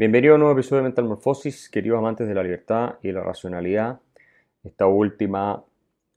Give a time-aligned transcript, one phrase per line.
[0.00, 3.20] Bienvenido a un nuevo episodio de Mental Morphosis, queridos amantes de la libertad y la
[3.20, 4.00] racionalidad.
[4.64, 5.62] Esta última,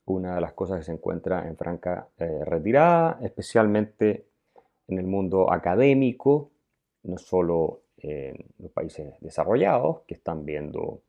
[0.06, 4.24] una de las cosas que se encuentra en franca eh, retirada, especialmente
[4.88, 6.50] en el mundo académico,
[7.02, 11.02] no solo en los países desarrollados, que están viendo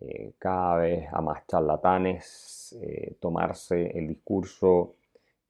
[0.00, 4.96] eh, cada vez a más charlatanes eh, tomarse el discurso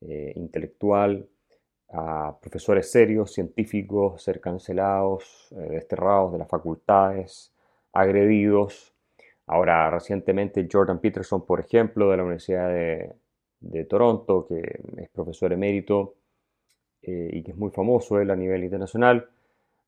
[0.02, 1.27] intelectual
[1.93, 7.53] a profesores serios, científicos, ser cancelados, eh, desterrados de las facultades,
[7.93, 8.95] agredidos.
[9.47, 16.15] Ahora, recientemente Jordan Peterson, por ejemplo, de la Universidad de, Toronto, que es profesor emérito
[17.03, 19.29] eh, y que es muy famoso a nivel internacional,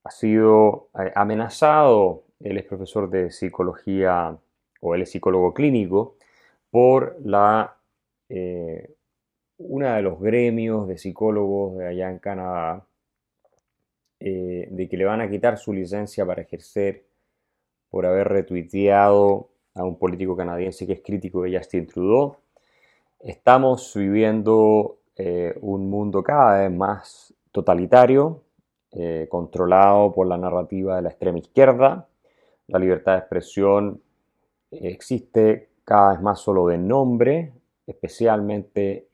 [0.05, 4.37] ha sido eh, amenazado, él es profesor de psicología
[4.81, 6.17] o él es psicólogo clínico,
[6.71, 7.77] por la
[9.59, 12.87] uno de los gremios de psicólogos de allá en Canadá,
[14.21, 17.05] eh, de que le van a quitar su licencia para ejercer
[17.91, 22.37] por haber retuiteado a un político canadiense que es crítico de Justin Trudeau.
[23.21, 28.43] Estamos viviendo eh, un mundo cada vez más totalitario,
[28.93, 32.09] eh, controlado por la narrativa de la extrema izquierda.
[32.69, 34.03] La libertad de expresión
[34.71, 37.53] existe cada vez más solo de nombre,
[37.87, 39.09] especialmente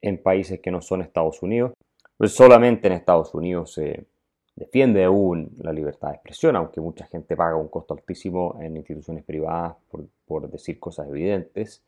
[0.00, 1.72] en países que no son Estados Unidos.
[2.16, 4.06] Pues solamente en Estados Unidos se
[4.56, 9.24] defiende aún la libertad de expresión, aunque mucha gente paga un costo altísimo en instituciones
[9.24, 9.76] privadas
[10.26, 11.82] por, decir cosas evidentes.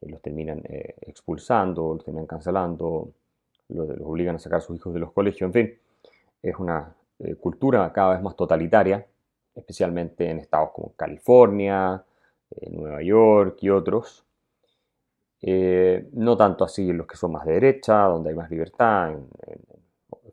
[0.00, 3.12] Eh, los terminan eh, expulsando, los terminan cancelando,
[3.68, 5.78] los, obligan a sacar a sus hijos de los colegios, en fin.
[6.42, 9.06] Es una eh, cultura cada vez más totalitaria,
[9.54, 12.02] especialmente en estados como California,
[12.70, 14.25] Nueva York y otros,
[15.48, 19.12] eh, no tanto así en los que son más de derecha, donde hay más libertad,
[19.12, 19.28] en,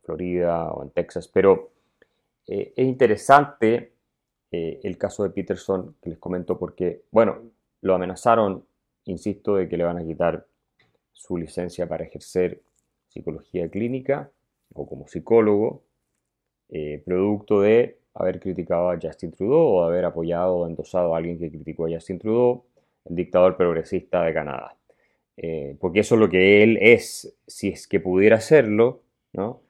[0.02, 1.72] Florida o en Texas, pero
[2.48, 3.94] eh, es interesante
[4.52, 7.38] eh, el caso de Peterson que les comento porque, bueno,
[7.82, 8.66] lo amenazaron,
[9.06, 10.48] insisto, de que le van a quitar
[11.12, 12.64] su licencia para ejercer
[13.08, 14.32] psicología clínica
[14.74, 15.84] o como psicólogo,
[17.06, 21.52] producto de haber criticado a Justin Trudeau o haber apoyado o endosado a alguien que
[21.52, 22.66] criticó a Justin Trudeau,
[23.06, 24.76] el dictador progresista de Canadá.
[25.38, 29.02] Eh, porque eso es lo que él es, si es que pudiera serlo,
[29.34, 29.62] ¿no?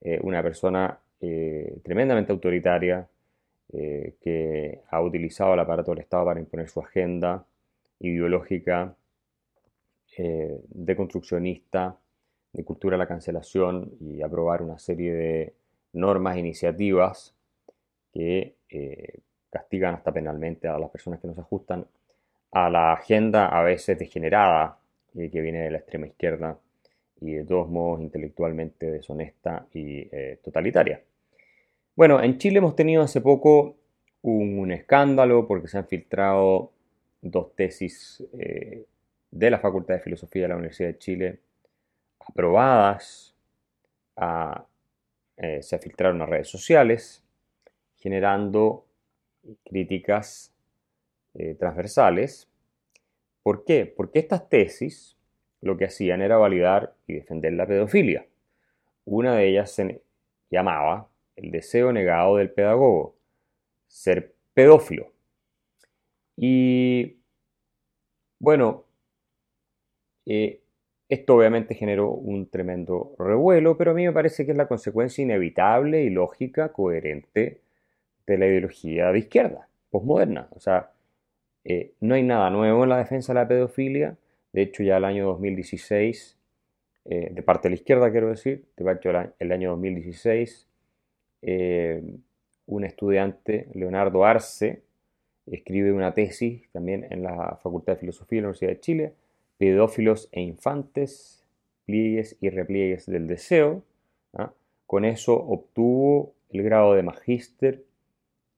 [0.00, 3.08] Eh, una persona eh, tremendamente autoritaria
[4.20, 7.46] que ha utilizado el aparato del Estado para imponer su agenda
[8.00, 8.94] ideológica,
[10.68, 11.96] deconstruccionista,
[12.52, 15.54] de cultura de la cancelación y aprobar una serie de
[15.94, 17.34] normas e iniciativas
[18.12, 18.56] que
[19.48, 21.86] castigan hasta penalmente a las personas que no se ajustan
[22.50, 24.81] a la agenda a veces degenerada
[25.12, 26.58] que viene de la extrema izquierda
[27.20, 31.02] y de todos modos intelectualmente deshonesta y eh, totalitaria.
[31.94, 33.76] Bueno, en Chile hemos tenido hace poco
[34.22, 36.72] un, escándalo porque se han filtrado
[37.20, 38.86] dos tesis eh,
[39.30, 41.40] de la Facultad de Filosofía de la Universidad de Chile
[42.18, 43.34] aprobadas,
[45.36, 47.24] eh, se filtraron a redes sociales,
[47.96, 48.86] generando
[49.64, 50.52] críticas
[51.58, 52.51] transversales
[53.42, 53.86] ¿Por qué?
[53.86, 55.16] Porque estas tesis
[55.60, 58.26] lo que hacían era validar y defender la pedofilia.
[59.04, 60.02] Una de ellas se
[60.50, 63.16] llamaba el deseo negado del pedagogo,
[63.86, 65.12] ser pedófilo.
[66.36, 67.16] Y
[68.38, 68.84] bueno,
[70.26, 70.60] eh,
[71.08, 75.22] esto obviamente generó un tremendo revuelo, pero a mí me parece que es la consecuencia
[75.22, 77.60] inevitable y lógica, coherente
[78.26, 80.48] de la ideología de izquierda, posmoderna.
[80.52, 80.92] O sea,
[81.64, 84.16] eh, no hay nada nuevo en la defensa de la pedofilia.
[84.52, 86.38] De hecho, ya el año 2016,
[87.04, 90.68] eh, de parte de la izquierda quiero decir, de parte el año 2016,
[91.42, 92.02] eh,
[92.66, 94.82] un estudiante, Leonardo Arce,
[95.46, 99.14] escribe una tesis también en la Facultad de Filosofía de la Universidad de Chile,
[99.58, 101.44] Pedófilos e Infantes,
[101.84, 103.82] pliegues y repliegues del deseo.
[104.34, 104.52] ¿ah?
[104.86, 107.82] Con eso obtuvo el grado de magíster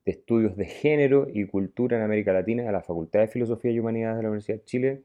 [0.05, 3.81] de Estudios de Género y Cultura en América Latina de la Facultad de Filosofía y
[3.81, 5.03] Humanidades de la Universidad de Chile,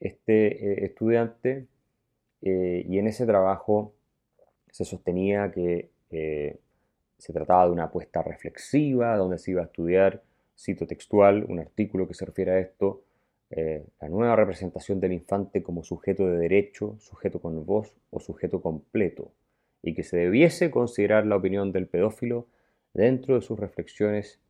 [0.00, 1.66] este eh, estudiante,
[2.42, 3.94] eh, y en ese trabajo
[4.70, 6.58] se sostenía que eh,
[7.16, 10.22] se trataba de una apuesta reflexiva, donde se iba a estudiar,
[10.56, 13.02] cito textual, un artículo que se refiere a esto,
[13.50, 19.32] la nueva representación del infante como sujeto de derecho, sujeto con voz o sujeto completo,
[19.82, 22.46] y que se debiese considerar la opinión del pedófilo
[22.94, 24.40] dentro de sus reflexiones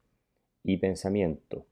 [0.65, 1.67] y pensamiento,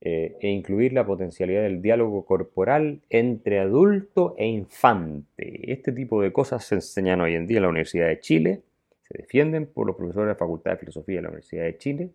[0.00, 5.70] eh, e incluir la potencialidad del diálogo corporal entre adulto e infante.
[5.72, 8.62] Este tipo de cosas se enseñan hoy en día en la Universidad de Chile,
[9.02, 12.10] se defienden por los profesores de la Facultad de Filosofía de la Universidad de Chile,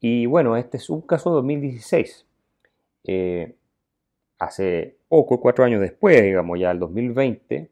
[0.00, 2.24] Y bueno, este es un caso de 2016.
[3.04, 3.54] Eh,
[4.38, 7.68] hace poco, cuatro años después, digamos ya el 2020,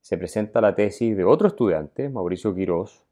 [0.00, 3.05] se presenta la tesis de otro estudiante, Mauricio Quirós,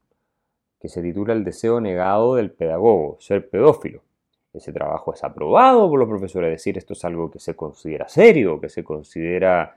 [0.79, 4.01] que se titula El deseo negado del pedagogo, ser pedófilo.
[4.53, 8.07] Ese trabajo es aprobado por los profesores, es decir, esto es algo que se considera
[8.07, 9.75] serio, que se considera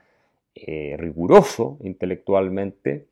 [0.55, 3.07] eh, riguroso intelectualmente.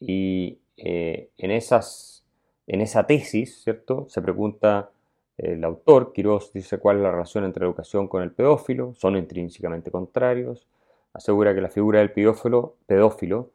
[0.00, 2.24] Y eh, en, esas,
[2.66, 4.06] en esa tesis, ¿cierto?
[4.08, 4.90] Se pregunta
[5.36, 9.16] el autor, Quirós, dice cuál es la relación entre la educación con el pedófilo, son
[9.16, 10.66] intrínsecamente contrarios.
[11.12, 13.50] Asegura que la figura del pedófilo, pedófilo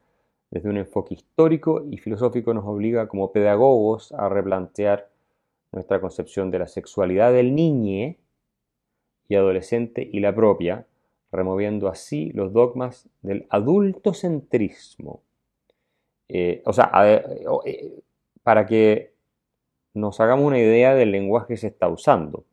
[0.53, 5.09] desde un enfoque histórico y filosófico nos obliga como pedagogos a replantear
[5.71, 8.15] nuestra concepción de la sexualidad del niño
[9.27, 10.85] y adolescente y la propia,
[11.31, 15.23] removiendo así los dogmas del adultocentrismo.
[16.29, 16.91] Eh, o sea,
[17.65, 18.03] eh,
[18.43, 19.11] para que
[19.95, 22.45] nos hagamos una idea del lenguaje que se está usando.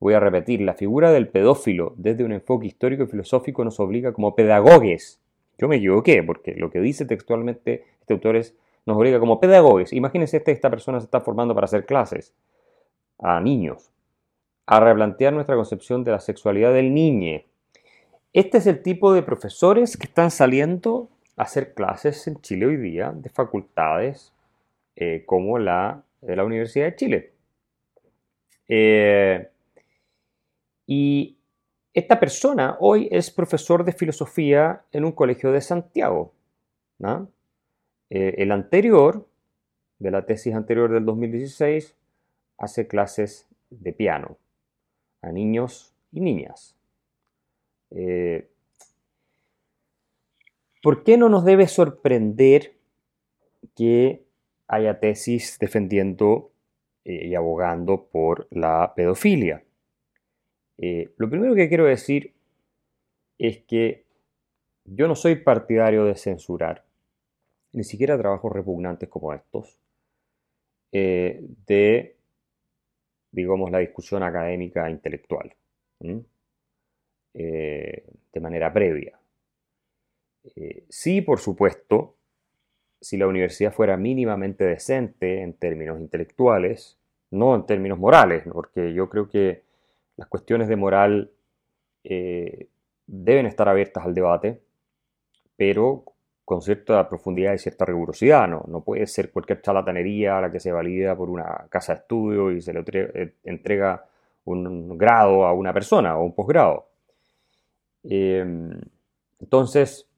[0.00, 4.12] Voy a repetir, la figura del pedófilo desde un enfoque histórico y filosófico nos obliga
[4.12, 5.18] como pedagogos.
[5.58, 8.54] Yo me equivoqué, porque lo que dice textualmente este autor es,
[8.86, 9.92] nos obliga como pedagogos.
[9.92, 12.32] Imagínense este, esta persona se está formando para hacer clases
[13.18, 13.90] a niños,
[14.66, 17.42] a replantear nuestra concepción de la sexualidad del niño.
[18.32, 22.76] Este es el tipo de profesores que están saliendo a hacer clases en Chile hoy
[22.76, 24.32] día de facultades
[24.94, 27.32] eh, como la de la Universidad de Chile.
[28.68, 29.48] Eh,
[30.86, 31.37] y
[31.98, 36.32] esta persona hoy es profesor de filosofía en un colegio de Santiago.
[38.10, 39.26] Eh, el anterior,
[39.98, 41.94] de la tesis anterior del 2016,
[42.58, 44.36] hace clases de piano
[45.22, 46.76] a niños y niñas.
[47.90, 48.48] Eh,
[50.82, 52.74] ¿Por qué no nos debe sorprender
[53.74, 54.24] que
[54.68, 56.52] haya tesis defendiendo
[57.04, 59.64] eh, y abogando por la pedofilia.
[60.78, 62.32] Eh, lo primero que quiero decir
[63.36, 64.04] es que
[64.84, 66.84] yo no soy partidario de censurar,
[67.72, 69.78] ni siquiera trabajos repugnantes como estos,
[70.92, 72.16] eh, de,
[73.32, 75.54] digamos, la discusión académica e intelectual,
[77.34, 79.18] de manera previa.
[80.88, 82.16] sí, por supuesto,
[83.00, 86.98] si la universidad fuera mínimamente decente en términos intelectuales,
[87.30, 89.67] no en términos morales, porque yo creo que
[90.18, 91.30] las cuestiones de moral
[92.02, 92.66] eh,
[93.06, 94.60] deben estar abiertas al debate,
[95.56, 96.04] pero
[96.44, 98.48] con cierta profundidad y cierta rigurosidad.
[98.48, 102.00] No, no puede ser cualquier charlatanería a la que se valida por una casa de
[102.00, 104.04] estudio y se le eh, entrega
[104.44, 106.88] un grado a una persona o un posgrado.
[108.02, 108.44] Eh,
[109.40, 110.08] entonces,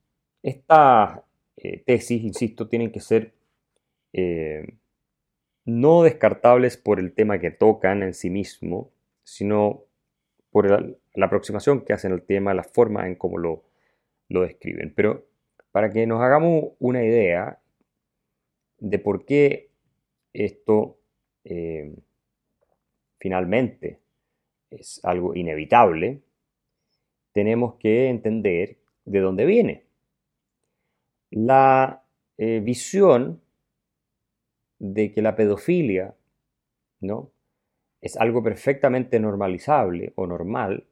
[0.43, 1.23] esta,
[1.58, 3.35] eh, tesis, insisto, tienen que ser
[5.67, 8.91] no descartables por el tema que tocan en sí mismo,
[9.23, 9.85] sino
[10.50, 13.64] por la, aproximación que hacen al tema, la forma en cómo lo,
[14.29, 14.93] lo describen.
[14.94, 15.26] Pero
[15.73, 17.61] para que nos hagamos una idea
[18.79, 19.70] de por qué
[20.32, 20.99] esto
[21.44, 21.94] eh,
[23.19, 24.00] finalmente
[24.70, 26.23] es algo inevitable,
[27.33, 29.85] tenemos que entender de dónde viene.
[31.30, 32.04] La
[32.38, 33.40] eh, visión
[34.78, 36.14] de que la pedofilia
[37.00, 37.33] ¿no?
[38.00, 40.87] Es algo perfectamente normalizable o normal,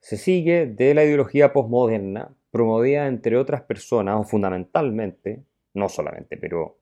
[0.00, 5.42] se sigue de la ideología postmoderna promovida entre otras personas, o fundamentalmente,
[5.72, 6.76] no solamente, pero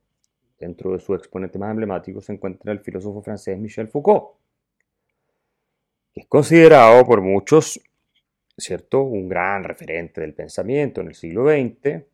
[0.59, 4.35] dentro de su exponente más emblemático se encuentra el filósofo francés Michel Foucault,
[6.13, 7.81] que es considerado por muchos,
[8.57, 12.05] ¿cierto?, un gran referente del pensamiento en el siglo XX,